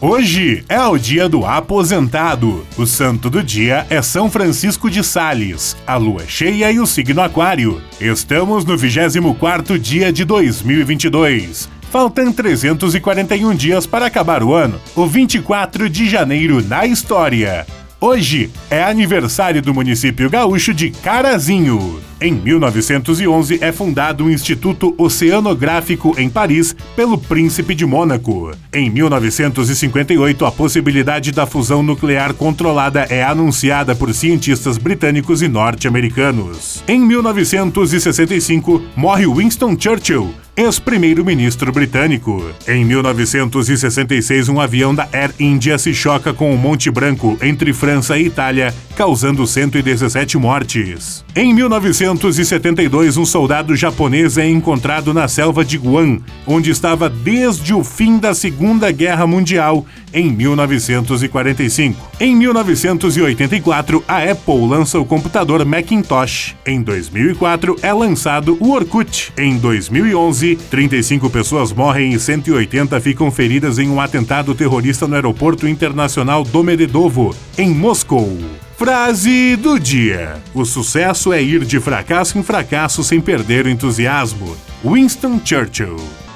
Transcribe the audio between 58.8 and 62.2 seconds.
Guerra Mundial, em 1945.